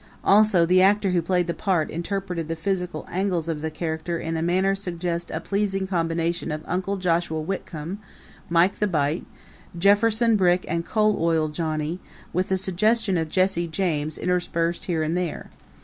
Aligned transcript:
Also, 0.23 0.65
the 0.65 0.81
actor 0.81 1.11
who 1.11 1.21
played 1.21 1.45
the 1.45 1.53
part 1.53 1.91
interpreted 1.91 2.47
the 2.47 2.55
physical 2.55 3.05
angles 3.07 3.47
of 3.47 3.61
the 3.61 3.69
character 3.69 4.17
in 4.17 4.35
a 4.35 4.41
manner 4.41 4.73
to 4.73 4.81
suggest 4.81 5.29
a 5.29 5.39
pleasing 5.39 5.85
combination 5.85 6.51
of 6.51 6.63
Uncle 6.65 6.97
Joshua 6.97 7.39
Whitcomb, 7.39 7.99
Mike 8.49 8.79
the 8.79 8.87
Bite, 8.87 9.27
Jefferson 9.77 10.35
Brick 10.35 10.65
and 10.67 10.83
Coal 10.87 11.23
Oil 11.23 11.49
Johnny, 11.49 11.99
with 12.33 12.51
a 12.51 12.57
suggestion 12.57 13.15
of 13.15 13.29
Jesse 13.29 13.67
James 13.67 14.17
interspersed 14.17 14.85
here 14.85 15.03
and 15.03 15.15
there. 15.15 15.51